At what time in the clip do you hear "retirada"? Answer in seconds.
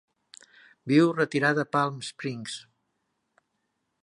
1.19-1.67